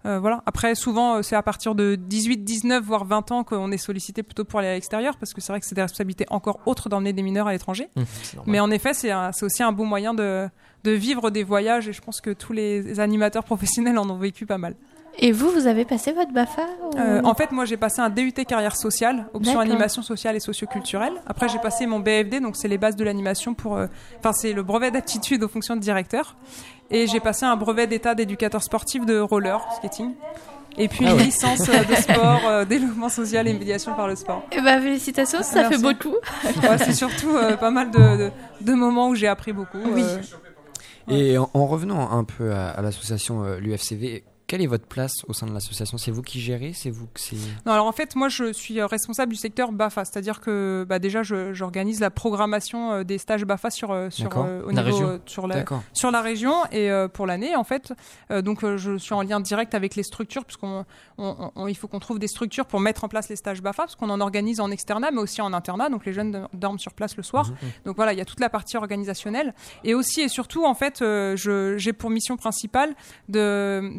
Euh, 0.06 0.18
voilà. 0.20 0.42
Après, 0.46 0.74
souvent, 0.74 1.16
euh, 1.16 1.22
c'est 1.22 1.36
à 1.36 1.42
partir 1.42 1.74
de 1.74 1.96
18, 1.96 2.44
19, 2.44 2.84
voire 2.84 3.04
20 3.04 3.32
ans 3.32 3.44
qu'on 3.44 3.72
est 3.72 3.78
sollicité 3.78 4.22
plutôt 4.22 4.44
pour 4.44 4.60
aller 4.60 4.68
à 4.68 4.74
l'extérieur, 4.74 5.16
parce 5.16 5.34
que 5.34 5.40
c'est 5.40 5.52
vrai 5.52 5.60
que 5.60 5.66
c'est 5.66 5.74
des 5.74 5.82
responsabilités 5.82 6.26
encore 6.30 6.60
autres 6.66 6.88
d'emmener 6.88 7.12
des 7.12 7.22
mineurs 7.22 7.48
à 7.48 7.52
l'étranger. 7.52 7.88
Normal. 7.96 8.44
Mais 8.46 8.60
en 8.60 8.70
effet, 8.70 8.94
c'est 8.94 9.12
aussi 9.42 9.62
un 9.62 9.72
bon 9.72 9.84
moyen 9.84 10.14
de, 10.14 10.48
de 10.84 10.90
vivre 10.92 11.30
des 11.30 11.42
voyages 11.42 11.88
et 11.88 11.92
je 11.92 12.00
pense 12.00 12.20
que 12.20 12.30
tous 12.30 12.52
les 12.52 13.00
animateurs 13.00 13.44
professionnels 13.44 13.98
en 13.98 14.08
ont 14.08 14.18
vécu 14.18 14.46
pas 14.46 14.58
mal. 14.58 14.74
Et 15.18 15.32
vous, 15.32 15.50
vous 15.50 15.66
avez 15.66 15.84
passé 15.86 16.12
votre 16.12 16.32
BAFA 16.32 16.62
ou- 16.82 16.98
Euh, 16.98 17.22
en 17.24 17.34
fait, 17.34 17.50
moi 17.52 17.64
j'ai 17.64 17.76
passé 17.78 18.00
un 18.02 18.10
DUT 18.10 18.32
carrière 18.46 18.76
sociale, 18.76 19.26
option 19.32 19.60
animation 19.60 20.02
sociale 20.02 20.36
et 20.36 20.40
socioculturelle. 20.40 21.14
Après, 21.26 21.48
j'ai 21.48 21.58
passé 21.58 21.86
mon 21.86 22.00
BFD, 22.00 22.40
donc 22.40 22.56
c'est 22.56 22.68
les 22.68 22.76
bases 22.78 22.96
de 22.96 23.04
l'animation 23.04 23.54
pour. 23.54 23.76
euh, 23.76 23.86
Enfin, 24.18 24.32
c'est 24.32 24.52
le 24.52 24.62
brevet 24.62 24.90
d'aptitude 24.90 25.42
aux 25.42 25.48
fonctions 25.48 25.74
de 25.76 25.80
directeur. 25.80 26.36
Et 26.90 27.06
j'ai 27.06 27.20
passé 27.20 27.44
un 27.46 27.56
brevet 27.56 27.86
d'état 27.86 28.14
d'éducateur 28.14 28.62
sportif 28.62 29.06
de 29.06 29.18
roller 29.18 29.60
skating. 29.78 30.12
Et 30.78 30.88
puis 30.88 31.06
Ah 31.06 31.12
une 31.12 31.16
ouais. 31.16 31.24
licence 31.24 31.66
euh, 31.70 31.82
de 31.84 31.94
sport, 31.94 32.42
euh, 32.46 32.64
développement 32.66 33.08
social 33.08 33.48
et 33.48 33.54
médiation 33.54 33.94
par 33.94 34.06
le 34.08 34.14
sport. 34.16 34.42
Eh 34.52 34.60
ben, 34.60 34.80
félicitations, 34.82 35.42
ça 35.42 35.62
Merci. 35.62 35.76
fait 35.78 35.82
beaucoup. 35.82 36.14
Ouais, 36.44 36.76
c'est 36.78 36.92
surtout 36.92 37.34
euh, 37.34 37.56
pas 37.56 37.70
mal 37.70 37.90
de, 37.90 37.98
de, 37.98 38.30
de 38.60 38.72
moments 38.74 39.08
où 39.08 39.14
j'ai 39.14 39.26
appris 39.28 39.54
beaucoup. 39.54 39.78
Oui. 39.82 40.02
euh, 40.04 41.14
Et 41.16 41.38
en, 41.38 41.48
en 41.54 41.66
revenant 41.66 42.10
un 42.12 42.24
peu 42.24 42.52
à, 42.52 42.68
à 42.72 42.82
l'association 42.82 43.42
euh, 43.44 43.58
l'UFCV, 43.58 44.22
quelle 44.46 44.62
est 44.62 44.66
votre 44.66 44.86
place 44.86 45.12
au 45.26 45.32
sein 45.32 45.46
de 45.46 45.52
l'association? 45.52 45.98
C'est 45.98 46.10
vous 46.12 46.22
qui 46.22 46.40
gérez? 46.40 46.72
C'est 46.72 46.90
vous 46.90 47.06
que 47.06 47.18
c'est 47.20 47.36
Non, 47.66 47.72
alors 47.72 47.86
en 47.86 47.92
fait, 47.92 48.14
moi, 48.14 48.28
je 48.28 48.52
suis 48.52 48.78
euh, 48.80 48.86
responsable 48.86 49.32
du 49.32 49.38
secteur 49.38 49.72
BAFA, 49.72 50.04
c'est-à-dire 50.04 50.40
que 50.40 50.86
bah, 50.88 50.98
déjà, 50.98 51.22
je- 51.24 51.52
j'organise 51.52 51.98
la 52.00 52.10
programmation 52.10 52.92
euh, 52.92 53.02
des 53.04 53.18
stages 53.18 53.44
BAFA 53.44 53.70
sur, 53.70 53.90
euh, 53.90 54.08
sur, 54.10 54.30
euh, 54.38 54.62
au 54.62 54.70
La 54.70 54.82
niveau, 54.82 54.84
région. 54.96 55.08
euh, 55.08 55.18
sur, 55.26 55.46
la, 55.48 55.64
sur 55.92 56.10
la 56.10 56.20
région 56.20 56.54
et 56.70 56.90
euh, 56.90 57.08
pour 57.08 57.26
l'année, 57.26 57.56
en 57.56 57.64
fait. 57.64 57.92
Euh, 58.30 58.40
donc, 58.42 58.62
euh, 58.62 58.76
je 58.76 58.96
suis 58.98 59.14
en 59.14 59.22
lien 59.22 59.40
direct 59.40 59.74
avec 59.74 59.96
les 59.96 60.02
structures, 60.04 60.44
puisqu'on 60.44 60.84
on- 61.18 61.50
on- 61.56 61.66
il 61.66 61.74
faut 61.76 61.88
qu'on 61.88 61.98
trouve 61.98 62.18
des 62.18 62.28
structures 62.28 62.66
pour 62.66 62.78
mettre 62.78 63.02
en 63.04 63.08
place 63.08 63.28
les 63.28 63.36
stages 63.36 63.62
BAFA, 63.62 63.84
parce 63.84 63.96
qu'on 63.96 64.10
en 64.10 64.20
organise 64.20 64.60
en 64.60 64.70
externat, 64.70 65.10
mais 65.10 65.20
aussi 65.20 65.40
en 65.40 65.52
internat. 65.54 65.88
Donc, 65.88 66.06
les 66.06 66.12
jeunes 66.12 66.30
do- 66.30 66.46
dorment 66.52 66.78
sur 66.78 66.92
place 66.94 67.16
le 67.16 67.22
soir. 67.22 67.50
Donc, 67.84 67.96
voilà, 67.96 68.12
il 68.12 68.18
y 68.18 68.22
a 68.22 68.24
toute 68.24 68.40
la 68.40 68.48
partie 68.50 68.76
organisationnelle. 68.76 69.54
Et 69.82 69.94
aussi 69.94 70.20
et 70.20 70.28
surtout, 70.28 70.64
en 70.64 70.74
fait, 70.74 71.02
euh, 71.02 71.34
j'ai 71.36 71.92
pour 71.92 72.10
mission 72.10 72.36
principale 72.36 72.94
de- 73.28 73.90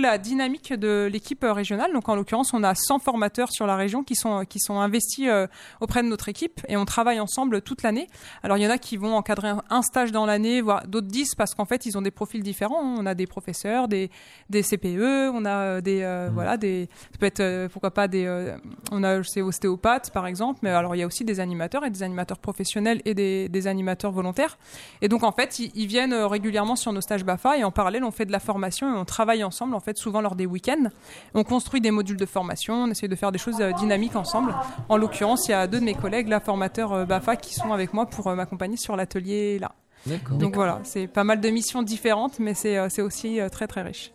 la 0.00 0.18
dynamique 0.18 0.72
de 0.72 1.08
l'équipe 1.10 1.44
euh, 1.44 1.52
régionale. 1.52 1.92
Donc, 1.92 2.08
en 2.08 2.14
l'occurrence, 2.14 2.52
on 2.54 2.62
a 2.62 2.74
100 2.74 3.00
formateurs 3.00 3.50
sur 3.50 3.66
la 3.66 3.76
région 3.76 4.02
qui 4.04 4.14
sont, 4.14 4.44
qui 4.44 4.58
sont 4.58 4.80
investis 4.80 5.28
euh, 5.28 5.46
auprès 5.80 6.02
de 6.02 6.08
notre 6.08 6.28
équipe 6.28 6.60
et 6.68 6.76
on 6.76 6.84
travaille 6.84 7.20
ensemble 7.20 7.62
toute 7.62 7.82
l'année. 7.82 8.06
Alors, 8.42 8.56
il 8.56 8.62
y 8.62 8.66
en 8.66 8.70
a 8.70 8.78
qui 8.78 8.96
vont 8.96 9.14
encadrer 9.16 9.52
un, 9.70 9.82
stage 9.82 10.12
dans 10.12 10.26
l'année, 10.26 10.60
voire 10.60 10.86
d'autres 10.86 11.06
10 11.06 11.34
parce 11.34 11.54
qu'en 11.54 11.64
fait, 11.64 11.86
ils 11.86 11.96
ont 11.96 12.02
des 12.02 12.10
profils 12.10 12.42
différents. 12.42 12.80
On 12.80 13.06
a 13.06 13.14
des 13.14 13.26
professeurs, 13.26 13.88
des, 13.88 14.10
des 14.50 14.62
CPE, 14.62 15.30
on 15.32 15.44
a 15.44 15.50
euh, 15.50 15.80
des, 15.80 16.02
euh, 16.02 16.28
voilà, 16.32 16.56
des, 16.56 16.88
ça 17.12 17.18
peut 17.18 17.26
être, 17.26 17.40
euh, 17.40 17.68
pourquoi 17.68 17.90
pas 17.90 18.08
des, 18.08 18.24
euh, 18.26 18.56
on 18.92 19.02
a, 19.02 19.22
je 19.22 19.28
sais, 19.28 19.42
ostéopathes, 19.42 20.10
par 20.10 20.26
exemple, 20.26 20.60
mais 20.62 20.70
alors 20.70 20.94
il 20.94 20.98
y 20.98 21.02
a 21.02 21.06
aussi 21.06 21.24
des 21.24 21.40
animateurs 21.40 21.84
et 21.84 21.90
des 21.90 22.02
animateurs 22.02 22.38
professionnels 22.38 23.00
et 23.04 23.14
des, 23.14 23.48
des 23.48 23.66
animateurs 23.66 24.12
volontaires. 24.12 24.58
Et 25.02 25.08
donc, 25.08 25.22
en 25.22 25.32
fait, 25.32 25.58
ils, 25.58 25.72
ils 25.74 25.86
viennent 25.86 26.12
euh, 26.12 26.26
régulièrement 26.26 26.76
sur 26.76 26.92
nos 26.92 27.00
stages 27.00 27.24
BAFA 27.24 27.58
et 27.58 27.64
en 27.64 27.70
parallèle, 27.70 28.04
on 28.04 28.10
fait 28.10 28.26
de 28.26 28.32
la 28.32 28.40
formation 28.40 28.94
et 28.94 28.98
on 28.98 29.04
travaille 29.04 29.44
ensemble, 29.44 29.74
en 29.74 29.80
fait, 29.86 29.96
souvent 29.96 30.20
lors 30.20 30.36
des 30.36 30.44
week-ends. 30.44 30.90
On 31.34 31.44
construit 31.44 31.80
des 31.80 31.90
modules 31.90 32.16
de 32.18 32.26
formation, 32.26 32.74
on 32.84 32.88
essaie 32.88 33.08
de 33.08 33.16
faire 33.16 33.32
des 33.32 33.38
choses 33.38 33.60
euh, 33.60 33.72
dynamiques 33.72 34.16
ensemble. 34.16 34.54
En 34.88 34.96
l'occurrence, 34.98 35.48
il 35.48 35.52
y 35.52 35.54
a 35.54 35.66
deux 35.66 35.80
de 35.80 35.84
mes 35.84 35.94
collègues, 35.94 36.28
là, 36.28 36.40
formateurs 36.40 36.92
euh, 36.92 37.04
BAFA, 37.06 37.36
qui 37.36 37.54
sont 37.54 37.72
avec 37.72 37.94
moi 37.94 38.06
pour 38.06 38.26
euh, 38.26 38.34
m'accompagner 38.34 38.76
sur 38.76 38.96
l'atelier 38.96 39.58
là. 39.58 39.72
Donc 40.30 40.54
voilà, 40.54 40.80
c'est 40.84 41.06
pas 41.08 41.24
mal 41.24 41.40
de 41.40 41.48
missions 41.48 41.82
différentes, 41.82 42.38
mais 42.38 42.54
c'est 42.54 43.00
aussi 43.00 43.40
très 43.50 43.66
très 43.66 43.82
riche. 43.82 44.12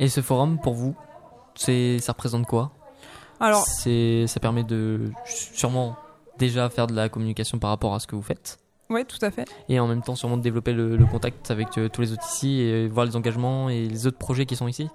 Et 0.00 0.08
ce 0.08 0.20
forum, 0.22 0.58
pour 0.58 0.74
vous, 0.74 0.96
ça 1.54 2.12
représente 2.12 2.46
quoi? 2.46 2.72
Alors, 3.38 3.64
ça 3.64 4.40
permet 4.40 4.64
de 4.64 5.12
sûrement 5.24 5.96
déjà 6.38 6.68
faire 6.70 6.88
de 6.88 6.94
la 6.94 7.08
communication 7.08 7.58
par 7.60 7.70
rapport 7.70 7.94
à 7.94 8.00
ce 8.00 8.08
que 8.08 8.16
vous 8.16 8.22
faites? 8.22 8.58
Oui, 8.90 9.04
tout 9.04 9.18
à 9.22 9.30
fait. 9.30 9.48
et 9.68 9.78
en 9.80 9.86
même 9.86 10.02
temps 10.02 10.16
sûrement 10.16 10.36
de 10.36 10.42
développer 10.42 10.72
le, 10.72 10.96
le 10.96 11.06
contact 11.06 11.50
avec 11.50 11.76
euh, 11.78 11.88
tous 11.88 12.00
les 12.00 12.12
autres 12.12 12.24
ici 12.32 12.60
et 12.60 12.88
voir 12.88 13.06
les 13.06 13.16
engagements 13.16 13.68
et 13.68 13.86
les 13.86 14.06
autres 14.06 14.18
projets 14.18 14.46
qui 14.46 14.56
sont 14.56 14.68
ici. 14.68 14.88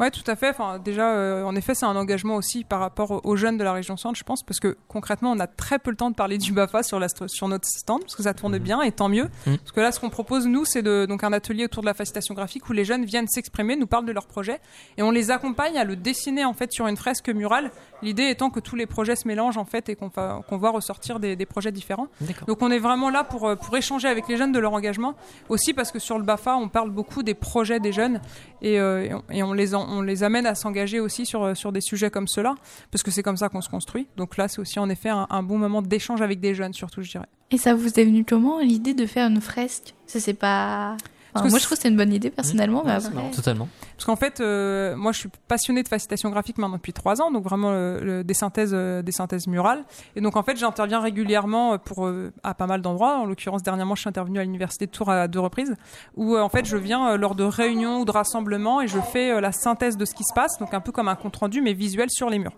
Ouais, 0.00 0.10
tout 0.10 0.22
à 0.26 0.36
fait. 0.36 0.50
Enfin, 0.50 0.78
déjà, 0.78 1.10
euh, 1.12 1.44
en 1.44 1.54
effet, 1.56 1.74
c'est 1.74 1.86
un 1.86 1.96
engagement 1.96 2.36
aussi 2.36 2.64
par 2.64 2.80
rapport 2.80 3.24
aux 3.24 3.36
jeunes 3.36 3.56
de 3.58 3.64
la 3.64 3.72
région 3.72 3.96
centre, 3.96 4.18
je 4.18 4.24
pense, 4.24 4.42
parce 4.42 4.60
que 4.60 4.76
concrètement, 4.88 5.32
on 5.32 5.40
a 5.40 5.46
très 5.46 5.78
peu 5.78 5.90
le 5.90 5.96
temps 5.96 6.10
de 6.10 6.14
parler 6.14 6.38
du 6.38 6.52
Bafa 6.52 6.82
sur, 6.82 6.98
la, 6.98 7.06
st- 7.08 7.28
sur 7.28 7.48
notre 7.48 7.66
stand, 7.68 8.00
parce 8.02 8.16
que 8.16 8.22
ça 8.22 8.34
tourne 8.34 8.58
bien, 8.58 8.82
et 8.82 8.92
tant 8.92 9.08
mieux. 9.08 9.28
Mhm. 9.46 9.58
Parce 9.58 9.72
que 9.72 9.80
là, 9.80 9.92
ce 9.92 10.00
qu'on 10.00 10.10
propose, 10.10 10.46
nous, 10.46 10.64
c'est 10.64 10.82
donc 10.82 11.24
un 11.24 11.32
atelier 11.32 11.64
autour 11.64 11.82
de 11.82 11.86
la 11.86 11.94
facilitation 11.94 12.34
graphique 12.34 12.68
où 12.68 12.72
les 12.72 12.84
jeunes 12.84 13.04
viennent 13.04 13.28
s'exprimer, 13.28 13.76
nous 13.76 13.86
parlent 13.86 14.06
de 14.06 14.12
leurs 14.12 14.26
projets, 14.26 14.60
et 14.96 15.02
on 15.02 15.10
les 15.10 15.30
accompagne 15.30 15.78
à 15.78 15.84
le 15.84 15.96
dessiner 15.96 16.44
en 16.44 16.52
fait 16.54 16.72
sur 16.72 16.86
une 16.86 16.96
fresque 16.96 17.28
murale. 17.28 17.70
L'idée 18.02 18.28
étant 18.28 18.50
que 18.50 18.58
tous 18.60 18.74
les 18.76 18.86
projets 18.86 19.14
se 19.16 19.28
mélangent 19.28 19.56
en 19.58 19.64
fait 19.64 19.88
et 19.88 19.94
qu'on 19.96 20.10
voit 20.58 20.70
ressortir 20.70 21.20
des, 21.20 21.36
des 21.36 21.46
projets 21.46 21.70
différents. 21.72 22.08
Donc 22.46 22.60
on 22.62 22.70
est 22.70 22.78
vraiment 22.80 23.10
là 23.10 23.22
pour, 23.22 23.46
euh, 23.46 23.54
pour 23.56 23.76
échanger 23.76 24.08
avec 24.08 24.26
les 24.28 24.36
jeunes 24.36 24.50
de 24.52 24.58
leur 24.58 24.72
engagement. 24.72 25.14
Aussi 25.48 25.72
parce 25.72 25.92
que 25.92 25.98
sur 26.00 26.18
le 26.18 26.24
BAFA, 26.24 26.56
on 26.56 26.68
parle 26.68 26.90
beaucoup 26.90 27.22
des 27.22 27.34
projets 27.34 27.78
des 27.78 27.92
jeunes 27.92 28.20
et, 28.60 28.80
euh, 28.80 29.04
et 29.04 29.14
on, 29.14 29.22
et 29.30 29.42
on 29.44 29.52
les, 29.52 29.61
on 29.74 30.02
les 30.02 30.22
amène 30.22 30.46
à 30.46 30.54
s'engager 30.54 31.00
aussi 31.00 31.26
sur, 31.26 31.42
euh, 31.42 31.54
sur 31.54 31.72
des 31.72 31.80
sujets 31.80 32.10
comme 32.10 32.28
cela, 32.28 32.54
parce 32.90 33.02
que 33.02 33.10
c'est 33.10 33.22
comme 33.22 33.36
ça 33.36 33.48
qu'on 33.48 33.60
se 33.60 33.68
construit. 33.68 34.06
Donc 34.16 34.36
là, 34.36 34.48
c'est 34.48 34.60
aussi 34.60 34.78
en 34.78 34.88
effet 34.88 35.08
un, 35.08 35.26
un 35.30 35.42
bon 35.42 35.58
moment 35.58 35.82
d'échange 35.82 36.22
avec 36.22 36.40
des 36.40 36.54
jeunes, 36.54 36.72
surtout, 36.72 37.02
je 37.02 37.10
dirais. 37.10 37.28
Et 37.50 37.58
ça 37.58 37.74
vous 37.74 37.88
est 38.00 38.04
venu 38.04 38.24
comment 38.24 38.60
l'idée 38.60 38.94
de 38.94 39.06
faire 39.06 39.28
une 39.28 39.40
fresque? 39.40 39.94
Ça 40.06 40.20
c'est 40.20 40.34
pas. 40.34 40.96
Enfin, 41.34 41.46
que 41.46 41.50
moi 41.50 41.58
je 41.58 41.64
trouve 41.64 41.76
que 41.78 41.82
c'est 41.82 41.88
une 41.88 41.96
bonne 41.96 42.12
idée 42.12 42.30
personnellement, 42.30 42.82
mais 42.84 42.92
après. 42.92 43.30
Totalement. 43.34 43.68
Parce 43.96 44.04
qu'en 44.04 44.16
fait, 44.16 44.40
euh, 44.40 44.94
moi, 44.96 45.12
je 45.12 45.18
suis 45.20 45.28
passionnée 45.48 45.82
de 45.82 45.88
facilitation 45.88 46.28
graphique 46.30 46.58
maintenant 46.58 46.76
depuis 46.76 46.92
trois 46.92 47.22
ans, 47.22 47.30
donc 47.30 47.44
vraiment 47.44 47.70
euh, 47.70 48.00
le- 48.00 48.24
des 48.24 48.34
synthèses, 48.34 48.72
euh, 48.74 49.00
des 49.02 49.12
synthèses 49.12 49.46
murales. 49.46 49.84
Et 50.16 50.20
donc 50.20 50.36
en 50.36 50.42
fait, 50.42 50.56
j'interviens 50.56 51.00
régulièrement 51.00 51.74
euh, 51.74 51.78
pour 51.78 52.06
euh, 52.06 52.32
à 52.42 52.54
pas 52.54 52.66
mal 52.66 52.82
d'endroits. 52.82 53.18
En 53.18 53.24
l'occurrence, 53.24 53.62
dernièrement, 53.62 53.94
je 53.94 54.00
suis 54.02 54.08
intervenue 54.08 54.38
à 54.40 54.44
l'université 54.44 54.86
de 54.86 54.90
Tours 54.90 55.10
à 55.10 55.28
deux 55.28 55.40
reprises, 55.40 55.74
où 56.16 56.34
euh, 56.36 56.40
en 56.42 56.48
fait, 56.48 56.64
je 56.66 56.76
viens 56.76 57.10
euh, 57.12 57.16
lors 57.16 57.34
de 57.34 57.44
réunions 57.44 58.00
ou 58.00 58.04
de 58.04 58.10
rassemblements 58.10 58.80
et 58.80 58.88
je 58.88 58.98
fais 59.00 59.30
euh, 59.32 59.40
la 59.40 59.52
synthèse 59.52 59.96
de 59.96 60.04
ce 60.04 60.14
qui 60.14 60.24
se 60.24 60.34
passe, 60.34 60.58
donc 60.58 60.74
un 60.74 60.80
peu 60.80 60.92
comme 60.92 61.08
un 61.08 61.14
compte 61.14 61.36
rendu 61.36 61.62
mais 61.62 61.72
visuel 61.72 62.08
sur 62.10 62.28
les 62.28 62.38
murs. 62.38 62.52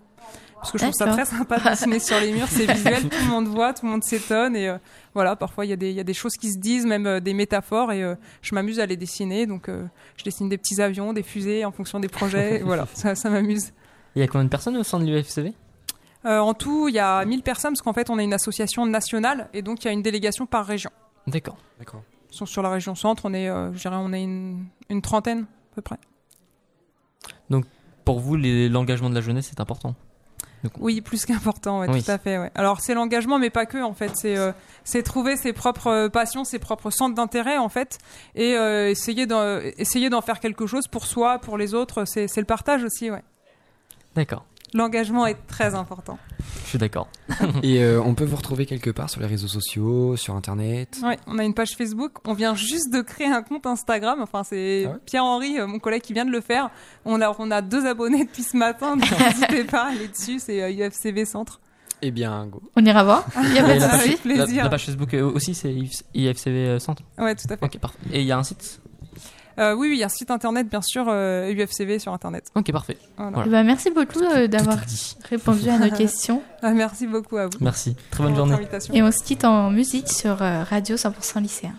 Parce 0.56 0.72
que 0.72 0.78
je 0.78 0.84
trouve 0.84 0.94
ça 0.94 1.06
très 1.08 1.24
sympa 1.26 1.58
de 1.58 1.68
dessiner 1.68 1.98
sur 1.98 2.18
les 2.18 2.32
murs. 2.32 2.48
C'est 2.48 2.70
visuel, 2.70 3.02
tout 3.08 3.18
le 3.22 3.30
monde 3.30 3.48
voit, 3.48 3.74
tout 3.74 3.84
le 3.84 3.90
monde 3.92 4.02
s'étonne 4.02 4.56
et 4.56 4.68
euh, 4.68 4.78
voilà. 5.12 5.36
Parfois 5.36 5.66
il 5.66 5.68
y 5.68 5.72
a 5.72 5.76
des 5.76 5.90
il 5.90 5.96
y 5.96 6.00
a 6.00 6.04
des 6.04 6.14
choses 6.14 6.34
qui 6.34 6.50
se 6.50 6.58
disent, 6.58 6.86
même 6.86 7.06
euh, 7.06 7.20
des 7.20 7.34
métaphores 7.34 7.92
et 7.92 8.02
euh, 8.02 8.14
je 8.40 8.54
m'amuse 8.54 8.80
à 8.80 8.86
les 8.86 8.96
dessiner. 8.96 9.46
Donc 9.46 9.68
euh, 9.68 9.84
je 10.16 10.24
dessine 10.24 10.48
des 10.48 10.56
petits 10.56 10.80
avions, 10.80 11.12
des 11.12 11.22
fusées 11.22 11.64
en 11.64 11.72
fonction 11.72 12.00
des 12.00 12.08
projets. 12.08 12.60
et 12.60 12.62
voilà, 12.62 12.86
ça 12.94 13.14
ça 13.14 13.28
m'amuse. 13.28 13.72
Il 14.16 14.20
y 14.20 14.22
a 14.22 14.26
combien 14.28 14.44
de 14.44 14.48
personnes 14.48 14.76
au 14.76 14.82
sein 14.84 15.00
de 15.00 15.04
l'UFCV? 15.04 15.52
Euh, 16.24 16.38
en 16.38 16.54
tout, 16.54 16.88
il 16.88 16.94
y 16.94 16.98
a 16.98 17.22
1000 17.24 17.42
personnes 17.42 17.72
parce 17.72 17.82
qu'en 17.82 17.92
fait 17.92 18.08
on 18.08 18.18
est 18.18 18.24
une 18.24 18.32
association 18.32 18.86
nationale 18.86 19.50
et 19.52 19.60
donc 19.60 19.84
il 19.84 19.88
y 19.88 19.90
a 19.90 19.92
une 19.92 20.02
délégation 20.02 20.46
par 20.46 20.64
région. 20.64 20.90
D'accord. 21.26 21.58
D'accord. 21.78 22.02
Sur 22.30 22.48
sur 22.48 22.62
la 22.62 22.70
région 22.70 22.94
centre, 22.94 23.26
on 23.26 23.34
est 23.34 23.50
euh, 23.50 23.72
je 23.74 23.80
dirais 23.80 23.96
on 23.98 24.12
est 24.14 24.22
une, 24.22 24.64
une 24.88 25.02
trentaine 25.02 25.42
à 25.72 25.74
peu 25.74 25.82
près. 25.82 25.98
Pour 28.04 28.20
vous, 28.20 28.36
l'engagement 28.36 29.08
de 29.08 29.14
la 29.14 29.22
jeunesse 29.22 29.50
est 29.50 29.60
important? 29.60 29.94
Oui, 30.78 31.00
plus 31.00 31.24
qu'important, 31.24 31.80
ouais, 31.80 31.88
Oui. 31.90 32.02
tout 32.02 32.10
à 32.10 32.18
fait. 32.18 32.38
Ouais. 32.38 32.50
Alors 32.54 32.80
c'est 32.80 32.94
l'engagement, 32.94 33.38
mais 33.38 33.50
pas 33.50 33.66
que 33.66 33.82
en 33.82 33.94
fait. 33.94 34.12
C'est 34.14 34.36
euh, 34.36 34.52
c'est 34.84 35.02
trouver 35.02 35.36
ses 35.36 35.52
propres 35.52 35.88
euh, 35.88 36.08
passions, 36.08 36.44
ses 36.44 36.58
propres 36.58 36.90
centres 36.90 37.14
d'intérêt 37.14 37.56
en 37.58 37.68
fait, 37.68 37.98
et 38.34 38.54
euh, 38.56 38.90
essayer 38.90 39.26
d'en 39.26 39.58
essayer 39.78 40.10
d'en 40.10 40.20
faire 40.20 40.40
quelque 40.40 40.66
chose 40.66 40.86
pour 40.88 41.06
soi, 41.06 41.38
pour 41.38 41.58
les 41.58 41.74
autres. 41.74 42.04
C'est 42.04 42.28
c'est 42.28 42.40
le 42.40 42.46
partage 42.46 42.82
aussi, 42.84 43.10
ouais. 43.10 43.22
D'accord. 44.14 44.44
L'engagement 44.74 45.24
est 45.26 45.38
très 45.46 45.74
important. 45.76 46.18
Je 46.64 46.68
suis 46.70 46.78
d'accord. 46.78 47.08
Et 47.62 47.82
euh, 47.82 48.02
on 48.04 48.14
peut 48.14 48.24
vous 48.24 48.34
retrouver 48.36 48.66
quelque 48.66 48.90
part 48.90 49.08
sur 49.08 49.20
les 49.20 49.26
réseaux 49.28 49.46
sociaux, 49.48 50.16
sur 50.16 50.34
internet? 50.34 50.98
Ouais, 51.02 51.16
on 51.28 51.38
a 51.38 51.44
une 51.44 51.54
page 51.54 51.76
Facebook. 51.76 52.12
On 52.26 52.34
vient 52.34 52.54
juste 52.56 52.92
de 52.92 53.00
créer 53.00 53.28
un 53.28 53.42
compte 53.42 53.66
Instagram. 53.66 54.18
Enfin, 54.20 54.42
c'est 54.42 54.84
Ah 54.86 54.90
ouais? 54.90 54.96
Pierre-Henri, 55.06 55.60
euh, 55.60 55.66
mon 55.68 55.78
collègue, 55.78 56.02
qui 56.02 56.12
vient 56.12 56.24
de 56.24 56.32
le 56.32 56.40
faire. 56.40 56.70
On 57.04 57.20
a 57.22 57.34
on 57.38 57.50
a 57.52 57.62
deux 57.62 57.86
abonnés 57.86 58.24
depuis 58.24 58.42
ce 58.42 58.56
matin. 58.56 58.96
Donc 58.96 59.08
n'hésitez 59.20 59.62
pas 59.64 59.84
à 59.84 59.90
aller 59.90 60.08
dessus. 60.08 60.40
C'est 60.40 60.60
euh, 60.62 60.70
UFCV 60.88 61.24
Centre. 61.24 61.60
Eh 62.02 62.10
bien, 62.10 62.46
go. 62.48 62.60
On 62.76 62.84
ira 62.84 63.04
voir. 63.04 63.24
Il 63.44 63.54
y 63.54 63.58
a 63.58 63.62
pas 63.62 63.74
de 63.76 63.80
la, 63.80 63.88
page, 63.88 64.08
la- 64.24 64.62
la 64.64 64.68
page 64.68 64.84
Facebook 64.86 65.14
euh, 65.14 65.30
aussi, 65.32 65.54
c'est 65.54 65.72
IFCV 66.14 66.50
euh, 66.66 66.78
Centre. 66.80 67.02
Ouais, 67.16 67.34
tout 67.36 67.46
à 67.48 67.56
fait. 67.56 67.64
Ok, 67.64 67.78
parfait. 67.78 67.98
Et 68.12 68.20
il 68.20 68.26
y 68.26 68.32
a 68.32 68.36
un 68.38 68.42
site? 68.42 68.80
Euh, 69.58 69.74
oui, 69.74 69.88
oui, 69.88 69.96
il 69.96 70.00
y 70.00 70.02
a 70.02 70.06
un 70.06 70.08
site 70.08 70.30
internet, 70.30 70.68
bien 70.68 70.82
sûr, 70.82 71.06
euh, 71.08 71.50
UFCV 71.52 71.98
sur 71.98 72.12
internet. 72.12 72.50
Ok, 72.54 72.72
parfait. 72.72 72.96
Voilà. 73.16 73.32
Voilà. 73.32 73.46
Eh 73.46 73.50
ben, 73.50 73.64
merci 73.64 73.90
beaucoup 73.90 74.20
euh, 74.20 74.46
d'avoir 74.48 74.78
répondu 75.28 75.68
à 75.68 75.78
nos 75.78 75.90
questions. 75.96 76.42
Ah, 76.62 76.72
merci 76.72 77.06
beaucoup 77.06 77.36
à 77.36 77.46
vous. 77.46 77.58
Merci. 77.60 77.96
Très 78.10 78.24
bonne 78.24 78.34
journée. 78.34 78.56
Et 78.92 79.02
on 79.02 79.10
se 79.10 79.22
quitte 79.22 79.44
en 79.44 79.70
musique 79.70 80.10
sur 80.10 80.42
euh, 80.42 80.64
Radio 80.64 80.96
100% 80.96 81.40
lycéen. 81.42 81.72